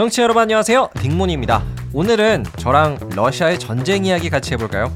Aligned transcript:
정치 0.00 0.22
여러분 0.22 0.40
안녕하세요. 0.40 0.92
딩몬입니다. 0.94 1.62
오늘은 1.92 2.44
저랑 2.56 3.10
러시아의 3.14 3.58
전쟁 3.58 4.06
이야기 4.06 4.30
같이 4.30 4.54
해볼까요? 4.54 4.90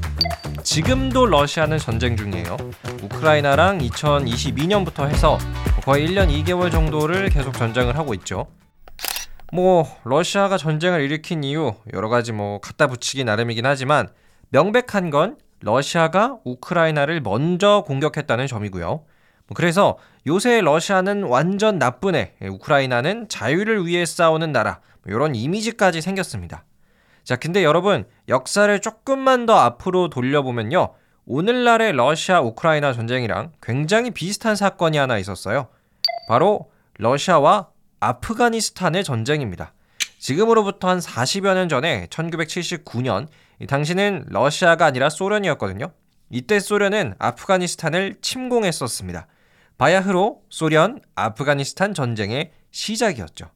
지금도 0.63 1.27
러시아는 1.27 1.77
전쟁 1.77 2.17
중이에요. 2.17 2.57
우크라이나랑 3.03 3.77
2022년부터 3.77 5.07
해서 5.07 5.37
거의 5.83 6.07
1년 6.07 6.31
2개월 6.31 6.71
정도를 6.71 7.29
계속 7.29 7.53
전쟁을 7.53 7.95
하고 7.99 8.15
있죠. 8.15 8.47
뭐 9.53 9.87
러시아가 10.05 10.57
전쟁을 10.57 11.01
일으킨 11.01 11.43
이유 11.43 11.75
여러 11.93 12.09
가지 12.09 12.31
뭐 12.31 12.59
갖다 12.59 12.87
붙이기 12.87 13.25
나름이긴 13.25 13.63
하지만 13.63 14.07
명백한 14.49 15.11
건 15.11 15.37
러시아가 15.61 16.39
우크라이나를 16.45 17.21
먼저 17.21 17.83
공격했다는 17.85 18.47
점이고요. 18.47 18.87
뭐 18.87 19.53
그래서 19.53 19.99
요새 20.25 20.61
러시아는 20.61 21.25
완전 21.25 21.77
나쁜 21.77 22.15
애, 22.15 22.33
우크라이나는 22.41 23.29
자유를 23.29 23.85
위해 23.85 24.03
싸우는 24.03 24.51
나라, 24.51 24.79
이런 25.05 25.31
뭐 25.31 25.39
이미지까지 25.39 26.01
생겼습니다. 26.01 26.65
자, 27.23 27.35
근데 27.35 27.63
여러분, 27.63 28.05
역사를 28.29 28.79
조금만 28.79 29.45
더 29.45 29.55
앞으로 29.55 30.09
돌려보면요. 30.09 30.93
오늘날의 31.25 31.93
러시아 31.93 32.41
우크라이나 32.41 32.93
전쟁이랑 32.93 33.53
굉장히 33.61 34.11
비슷한 34.11 34.55
사건이 34.55 34.97
하나 34.97 35.17
있었어요. 35.17 35.69
바로 36.27 36.71
러시아와 36.99 37.69
아프가니스탄의 37.99 39.03
전쟁입니다. 39.03 39.73
지금으로부터 40.19 40.89
한 40.89 40.99
40여 40.99 41.55
년 41.55 41.69
전에 41.69 42.07
1979년 42.07 43.27
당시는 43.67 44.25
러시아가 44.29 44.85
아니라 44.85 45.09
소련이었거든요. 45.09 45.91
이때 46.29 46.59
소련은 46.59 47.15
아프가니스탄을 47.17 48.17
침공했었습니다. 48.21 49.27
바야흐로 49.77 50.41
소련 50.49 51.01
아프가니스탄 51.15 51.93
전쟁의 51.93 52.51
시작이었죠. 52.71 53.54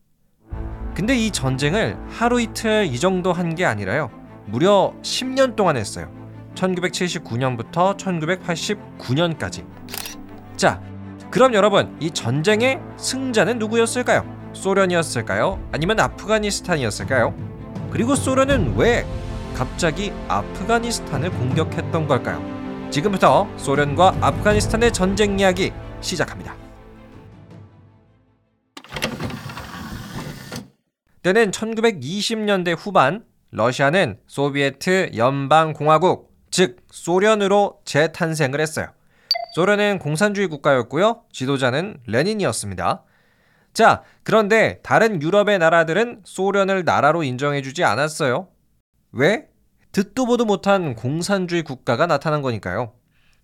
근데 1.00 1.16
이 1.16 1.32
전쟁을 1.32 1.96
하루 2.10 2.42
이틀 2.42 2.86
이 2.86 3.00
정도 3.00 3.32
한 3.32 3.56
게 3.56 3.64
아니라요. 3.64 4.12
무려 4.48 4.94
10년 5.02 5.56
동안 5.56 5.78
했어요. 5.78 6.12
1979년부터 6.56 7.96
1989년까지. 7.96 9.66
자, 10.58 10.82
그럼 11.32 11.54
여러분, 11.54 11.96
이 12.02 12.12
전쟁의 12.12 12.82
승자는 12.98 13.60
누구였을까요? 13.60 14.26
소련이었을까요? 14.52 15.58
아니면 15.72 16.02
아프가니스탄이었을까요? 16.02 17.34
그리고 17.92 18.16
소련은 18.16 18.76
왜 18.76 19.06
갑자기 19.56 20.12
아프가니스탄을 20.28 21.30
공격했던 21.32 22.08
걸까요? 22.10 22.44
지금부터 22.92 23.48
소련과 23.56 24.18
아프가니스탄의 24.20 24.92
전쟁 24.92 25.40
이야기 25.40 25.72
시작합니다. 26.02 26.56
때는 31.24 31.52
1920년대 31.52 32.76
후반 32.78 33.26
러시아는 33.52 34.20
소비에트 34.28 35.12
연방공화국, 35.16 36.32
즉 36.52 36.78
소련으로 36.92 37.82
재탄생을 37.84 38.62
했어요. 38.62 38.88
소련은 39.56 40.00
공산주의 40.00 40.48
국가였고요. 40.48 41.24
지도자는 41.32 41.98
레닌이었습니다. 42.06 43.04
자, 43.74 44.04
그런데 44.24 44.80
다른 44.84 45.22
유럽의 45.22 45.60
나라들은 45.60 46.22
소련을 46.24 46.86
나라로 46.86 47.24
인정해주지 47.24 47.84
않았어요. 47.84 48.48
왜? 49.12 49.48
듣도 49.92 50.26
보도 50.26 50.46
못한 50.46 50.96
공산주의 50.96 51.64
국가가 51.64 52.06
나타난 52.06 52.42
거니까요. 52.42 52.94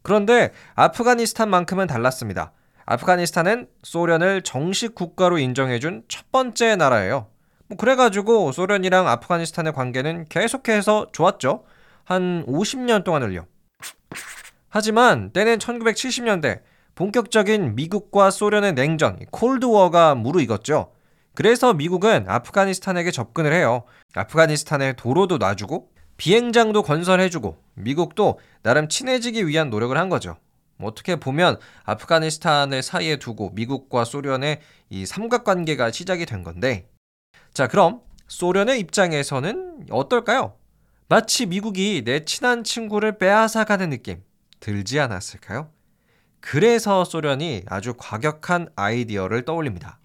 그런데 0.03 0.51
아프가니스탄만큼은 0.75 1.87
달랐습니다. 1.87 2.53
아프가니스탄은 2.85 3.67
소련을 3.81 4.43
정식 4.43 4.93
국가로 4.93 5.39
인정해준 5.39 6.03
첫 6.07 6.31
번째 6.31 6.75
나라예요. 6.75 7.27
뭐 7.67 7.77
그래가지고 7.77 8.51
소련이랑 8.51 9.07
아프가니스탄의 9.07 9.73
관계는 9.73 10.25
계속해서 10.29 11.07
좋았죠. 11.11 11.63
한 12.03 12.45
50년 12.45 13.03
동안을요. 13.03 13.45
하지만 14.69 15.31
때는 15.31 15.57
1970년대 15.57 16.61
본격적인 16.95 17.75
미국과 17.75 18.29
소련의 18.29 18.73
냉전, 18.73 19.19
콜드워가 19.31 20.15
무르익었죠. 20.15 20.91
그래서 21.33 21.73
미국은 21.73 22.25
아프가니스탄에게 22.27 23.11
접근을 23.11 23.51
해요. 23.53 23.83
아프가니스탄에 24.15 24.93
도로도 24.93 25.37
놔주고 25.37 25.89
비행장도 26.17 26.83
건설해주고 26.83 27.57
미국도 27.73 28.39
나름 28.63 28.87
친해지기 28.87 29.47
위한 29.47 29.69
노력을 29.69 29.97
한 29.97 30.07
거죠. 30.07 30.37
뭐 30.77 30.89
어떻게 30.89 31.17
보면 31.17 31.57
아프가니스탄을 31.83 32.81
사이에 32.81 33.17
두고 33.17 33.51
미국과 33.51 34.05
소련의 34.05 34.61
이 34.89 35.05
삼각관계가 35.05 35.91
시작이 35.91 36.25
된 36.25 36.43
건데 36.43 36.87
자 37.53 37.67
그럼 37.67 38.01
소련의 38.27 38.79
입장에서는 38.79 39.87
어떨까요? 39.89 40.57
마치 41.07 41.45
미국이 41.45 42.03
내 42.03 42.25
친한 42.25 42.63
친구를 42.63 43.17
빼앗아가는 43.17 43.89
느낌 43.89 44.23
들지 44.59 44.99
않았을까요? 44.99 45.69
그래서 46.39 47.05
소련이 47.05 47.63
아주 47.67 47.93
과격한 47.97 48.69
아이디어를 48.75 49.45
떠올립니다. 49.45 49.99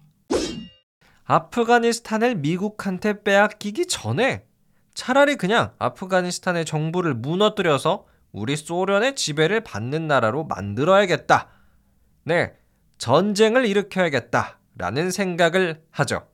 아프가니스탄을 1.25 2.35
미국한테 2.35 3.23
빼앗기기 3.23 3.87
전에 3.87 4.45
차라리 4.93 5.35
그냥 5.35 5.73
아프가니스탄의 5.79 6.65
정부를 6.65 7.13
무너뜨려서 7.13 8.05
우리 8.31 8.55
소련의 8.55 9.15
지배를 9.15 9.61
받는 9.61 10.07
나라로 10.07 10.45
만들어야겠다. 10.45 11.49
네, 12.23 12.53
전쟁을 12.97 13.65
일으켜야겠다. 13.65 14.59
라는 14.77 15.11
생각을 15.11 15.83
하죠. 15.91 16.27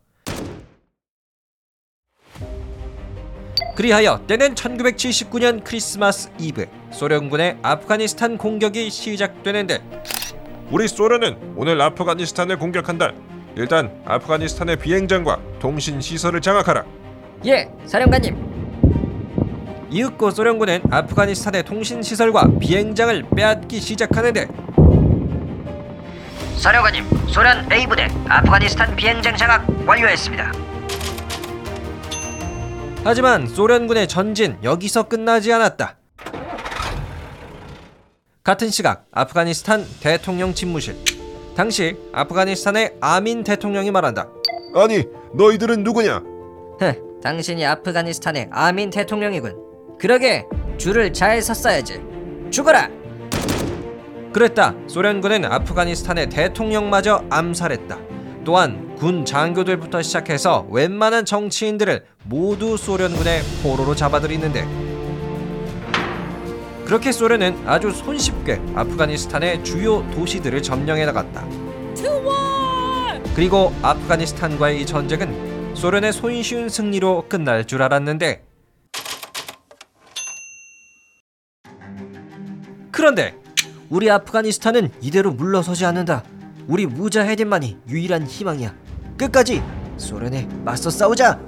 그리하여 3.77 4.21
때는 4.25 4.55
1979년 4.55 5.63
크리스마스 5.63 6.31
이브 6.39 6.65
소련군의 6.89 7.59
아프가니스탄 7.61 8.39
공격이 8.39 8.89
시작되는데 8.89 9.83
우리 10.71 10.88
소련은 10.88 11.53
오늘 11.55 11.79
아프가니스탄을 11.79 12.57
공격한다. 12.57 13.11
일단 13.55 14.01
아프가니스탄의 14.03 14.77
비행장과 14.77 15.39
통신 15.59 16.01
시설을 16.01 16.41
장악하라. 16.41 16.85
예, 17.45 17.69
사령관님. 17.85 18.35
이윽고 19.91 20.31
소련군은 20.31 20.81
아프가니스탄의 20.89 21.61
통신 21.61 22.01
시설과 22.01 22.57
비행장을 22.59 23.25
빼앗기 23.35 23.79
시작하는데 23.79 24.47
사령관님, 26.57 27.05
소련 27.27 27.71
A 27.71 27.85
부대 27.85 28.07
아프가니스탄 28.27 28.95
비행장 28.95 29.38
장악 29.38 29.67
완료했습니다. 29.88 30.66
하지만 33.07 33.47
소련군의 33.47 34.09
전진 34.09 34.57
여기서 34.63 35.03
끝나지 35.03 35.53
않았다. 35.53 35.95
같은 38.44 38.69
시각 38.69 39.06
아프가니스탄 39.13 39.85
대통령 40.01 40.53
집무실. 40.53 40.97
당시 41.56 41.95
아프가니스탄의 42.12 42.95
아민 43.00 43.45
대통령이 43.45 43.91
말한다. 43.91 44.28
아니, 44.75 45.06
너희들은 45.34 45.85
누구냐? 45.85 46.18
흥, 46.81 47.22
당신이 47.23 47.66
아프가니스탄의 47.66 48.50
아민 48.51 48.90
대통령이군. 48.90 49.97
그러게 49.97 50.45
줄을 50.78 51.13
잘 51.13 51.41
섰어야지. 51.41 52.01
죽어라. 52.51 52.89
그랬다. 54.34 54.75
소련군은 54.88 55.45
아프가니스탄의 55.45 56.28
대통령마저 56.28 57.24
암살했다. 57.29 58.16
또한 58.47 58.96
군 58.96 59.25
장교들부터 59.25 60.02
시작해서 60.02 60.66
웬만한 60.69 61.25
정치인들을 61.25 62.06
모두 62.24 62.78
소련군의 62.78 63.41
포로로 63.62 63.94
잡아들이는데 63.94 64.66
그렇게 66.86 67.12
소련은 67.12 67.68
아주 67.68 67.91
손쉽게 67.91 68.62
아프가니스탄의 68.74 69.66
주요 69.66 70.09
도시들을 70.12 70.63
점령해 70.63 71.06
나갔다. 71.07 71.46
그리고 73.36 73.74
아프가니스탄과의 73.81 74.81
이 74.81 74.86
전쟁은 74.86 75.75
소련의 75.75 76.13
손쉬운 76.13 76.69
승리로 76.69 77.25
끝날 77.27 77.66
줄 77.66 77.81
알았는데 77.83 78.45
그런데 82.92 83.36
우리 83.89 84.10
아프가니스탄은 84.10 84.92
이대로 85.01 85.31
물러서지 85.33 85.83
않는다. 85.83 86.24
우리 86.68 86.86
무자 86.86 87.24
헤딘만이 87.24 87.78
유일한 87.88 88.28
희망이야. 88.28 88.74
끝까지 89.18 89.64
소련에 89.96 90.48
맞서 90.66 90.90
싸우자. 90.90 91.40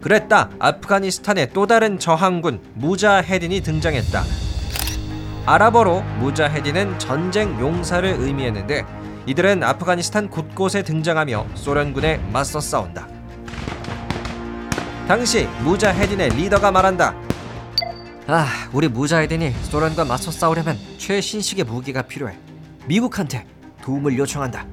그랬다. 0.00 0.50
아프가니스탄의 0.58 1.50
또 1.52 1.66
다른 1.66 1.98
저항군 1.98 2.60
무자헤딘이 2.74 3.62
등장했다. 3.62 4.24
아랍어로 5.46 6.02
무자헤딘은 6.18 6.98
전쟁 6.98 7.58
용사를 7.58 8.08
의미했는데 8.18 8.84
이들은 9.26 9.62
아프가니스탄 9.62 10.28
곳곳에 10.28 10.82
등장하며 10.82 11.46
소련군에 11.54 12.18
맞서 12.32 12.60
싸운다. 12.60 13.08
당시 15.08 15.46
무자헤딘의 15.64 16.30
리더가 16.30 16.70
말한다. 16.70 17.14
아, 18.26 18.46
우리 18.72 18.86
무자헤딘이 18.88 19.50
소련과 19.62 20.04
맞서 20.04 20.30
싸우려면 20.30 20.78
최신식의 20.98 21.64
무기가 21.64 22.02
필요해. 22.02 22.49
미국한테 22.90 23.46
도움을 23.82 24.18
요청한다. 24.18 24.66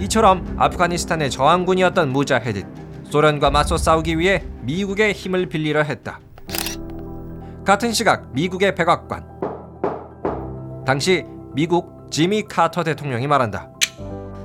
이처럼 0.00 0.56
아프가니스탄의 0.58 1.30
저항군이었던 1.30 2.12
무자헤딘 2.12 2.66
소련과 3.04 3.50
맞서 3.50 3.76
싸우기 3.76 4.18
위해 4.18 4.42
미국의 4.62 5.12
힘을 5.12 5.46
빌리려 5.46 5.82
했다. 5.84 6.18
같은 7.64 7.92
시각 7.92 8.32
미국의 8.32 8.74
백악관 8.74 9.24
당시 10.84 11.24
미국 11.54 12.08
지미 12.10 12.42
카터 12.42 12.82
대통령이 12.82 13.28
말한다. 13.28 13.70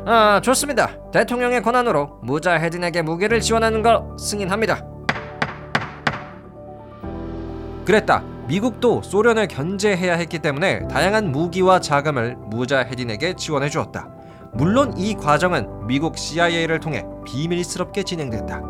아 0.06 0.40
좋습니다. 0.44 1.10
대통령의 1.12 1.64
권한으로 1.64 2.20
무자헤딘에게 2.22 3.02
무기를 3.02 3.42
지원하는 3.42 3.82
걸 3.82 4.04
승인합니다. 4.20 4.86
그랬다. 7.86 8.31
미국도 8.52 9.02
소련을 9.02 9.48
견제해야 9.48 10.16
했기 10.16 10.38
때문에 10.38 10.86
다양한 10.90 11.32
무기와 11.32 11.80
자금을 11.80 12.36
무자헤딘에게 12.36 13.36
지원해 13.36 13.70
주었다. 13.70 14.10
물론 14.52 14.94
이 14.98 15.14
과정은 15.14 15.88
미국 15.88 16.18
CIA를 16.18 16.82
통해 16.82 17.06
비밀스럽게 17.26 18.04
진행됐다. 18.04 18.62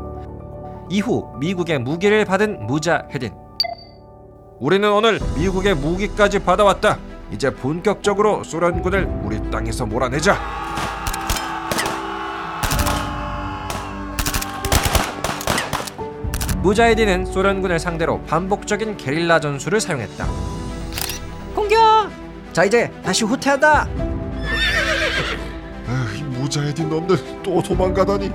이후 0.92 1.34
미국의 1.40 1.80
무기를 1.80 2.26
받은 2.26 2.68
무자헤딘. 2.68 3.34
우리는 4.60 4.92
오늘 4.92 5.20
미국의 5.36 5.74
무기까지 5.74 6.38
받아왔다. 6.38 7.00
이제 7.32 7.50
본격적으로 7.50 8.44
소련군을 8.44 9.22
우리 9.24 9.50
땅에서 9.50 9.88
몰아내자. 9.88 10.61
무자헤딘은 16.62 17.26
소련군을 17.26 17.80
상대로 17.80 18.22
반복적인 18.24 18.98
게릴라 18.98 19.40
전술을 19.40 19.82
사용했다. 19.82 20.28
공격! 21.56 22.10
자 22.54 22.64
이제 22.64 22.92
다시 23.04 23.24
후퇴한다. 23.24 23.88
아, 25.88 26.08
이 26.16 26.22
무자헤딘 26.24 26.90
놈들 26.90 27.18
또 27.42 27.64
도망가다니. 27.64 28.32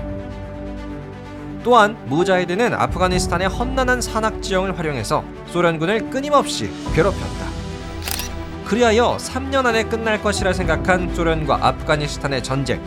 또한 1.62 1.96
무자헤드는 2.06 2.74
아프가니스탄의 2.74 3.48
험난한 3.48 4.00
산악 4.00 4.42
지형을 4.42 4.78
활용해서 4.78 5.24
소련군을 5.48 6.10
끊임없이 6.10 6.70
괴롭혔다. 6.94 7.46
그리하여 8.64 9.16
3년 9.20 9.66
안에 9.66 9.84
끝날 9.84 10.20
것이라 10.20 10.52
생각한 10.52 11.14
소련과 11.14 11.58
아프가니스탄의 11.60 12.42
전쟁 12.42 12.82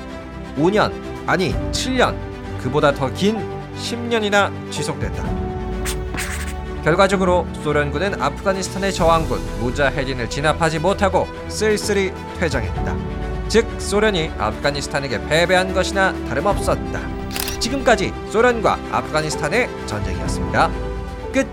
5년 0.58 0.92
아니 1.26 1.54
7년 1.72 2.18
그보다 2.62 2.94
더긴 2.94 3.59
10년이나 3.80 4.72
지속됐다. 4.72 5.50
결과적으로 6.84 7.48
소련군은 7.64 8.22
아프가니스탄의 8.22 8.94
저항군 8.94 9.40
무자헤딘을 9.60 10.30
진압하지 10.30 10.80
못하고 10.80 11.28
쓸쓸히 11.48 12.14
퇴장했다. 12.40 12.96
즉 13.50 13.68
소련이 13.82 14.32
아프가니스탄에게 14.38 15.28
패배한 15.28 15.74
것이나 15.74 16.14
다름없었다. 16.26 17.00
지금까지 17.60 18.14
소련과 18.32 18.80
아프가니스탄의 18.92 19.68
전쟁이었습니다. 19.88 20.70
끝. 21.34 21.48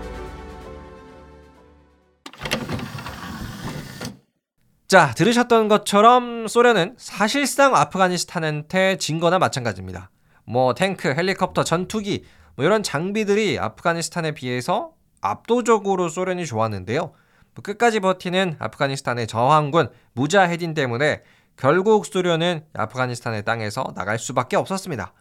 자, 4.87 5.11
들으셨던 5.15 5.67
것처럼 5.67 6.47
소련은 6.47 6.95
사실상 6.97 7.75
아프가니스탄한테 7.75 8.97
진 8.97 9.19
거나 9.19 9.37
마찬가지입니다. 9.37 10.09
뭐 10.47 10.73
탱크, 10.73 11.09
헬리콥터, 11.09 11.63
전투기 11.63 12.25
뭐 12.55 12.65
이런 12.65 12.81
장비들이 12.81 13.59
아프가니스탄에 13.59 14.31
비해서 14.31 14.93
압도적으로 15.21 16.09
소련이 16.09 16.45
좋았는데요. 16.45 17.01
뭐 17.01 17.61
끝까지 17.61 17.99
버티는 17.99 18.55
아프가니스탄의 18.57 19.27
저항군 19.27 19.89
무자헤딘 20.13 20.73
때문에 20.73 21.21
결국 21.57 22.05
소련은 22.05 22.63
아프가니스탄의 22.73 23.43
땅에서 23.43 23.93
나갈 23.95 24.17
수밖에 24.17 24.55
없었습니다. 24.55 25.13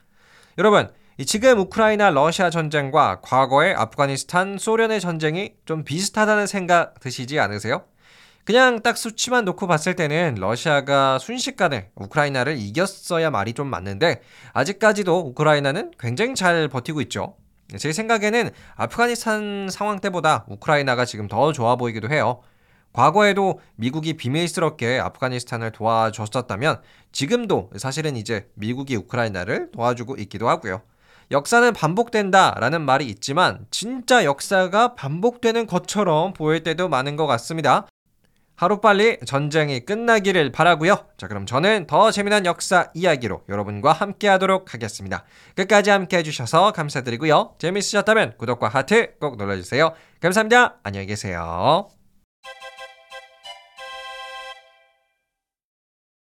여러분, 0.58 0.90
이 1.18 1.26
지금 1.26 1.58
우크라이나 1.58 2.10
러시아 2.10 2.50
전쟁과 2.50 3.20
과거의 3.22 3.74
아프가니스탄 3.74 4.58
소련의 4.58 5.00
전쟁이 5.00 5.54
좀 5.64 5.82
비슷하다는 5.82 6.46
생각 6.46 7.00
드시지 7.00 7.40
않으세요? 7.40 7.84
그냥 8.46 8.80
딱 8.80 8.96
수치만 8.96 9.44
놓고 9.44 9.66
봤을 9.66 9.96
때는 9.96 10.36
러시아가 10.38 11.18
순식간에 11.18 11.90
우크라이나를 11.96 12.56
이겼어야 12.56 13.28
말이 13.28 13.54
좀 13.54 13.66
맞는데 13.66 14.22
아직까지도 14.52 15.18
우크라이나는 15.18 15.90
굉장히 15.98 16.36
잘 16.36 16.68
버티고 16.68 17.00
있죠. 17.02 17.34
제 17.76 17.92
생각에는 17.92 18.50
아프가니스탄 18.76 19.68
상황 19.68 19.98
때보다 19.98 20.46
우크라이나가 20.48 21.04
지금 21.04 21.26
더 21.26 21.52
좋아 21.52 21.74
보이기도 21.74 22.08
해요. 22.08 22.40
과거에도 22.92 23.58
미국이 23.74 24.16
비밀스럽게 24.16 25.00
아프가니스탄을 25.00 25.72
도와줬었다면 25.72 26.82
지금도 27.10 27.70
사실은 27.76 28.14
이제 28.14 28.48
미국이 28.54 28.94
우크라이나를 28.94 29.72
도와주고 29.72 30.18
있기도 30.18 30.48
하고요. 30.48 30.82
역사는 31.32 31.72
반복된다라는 31.72 32.82
말이 32.82 33.06
있지만 33.06 33.66
진짜 33.72 34.24
역사가 34.24 34.94
반복되는 34.94 35.66
것처럼 35.66 36.32
보일 36.32 36.62
때도 36.62 36.88
많은 36.88 37.16
것 37.16 37.26
같습니다. 37.26 37.88
하루빨리 38.56 39.18
전쟁이 39.26 39.80
끝나기를 39.80 40.50
바라고요. 40.50 40.96
자, 41.16 41.28
그럼 41.28 41.46
저는 41.46 41.86
더 41.86 42.10
재미난 42.10 42.46
역사 42.46 42.90
이야기로 42.94 43.42
여러분과 43.48 43.92
함께 43.92 44.28
하도록 44.28 44.72
하겠습니다. 44.72 45.24
끝까지 45.54 45.90
함께 45.90 46.18
해주셔서 46.18 46.72
감사드리고요. 46.72 47.54
재밌으셨다면 47.58 48.34
구독과 48.38 48.68
하트 48.68 49.14
꼭 49.20 49.36
눌러주세요. 49.36 49.92
감사합니다. 50.20 50.76
안녕히 50.82 51.06
계세요. 51.06 51.95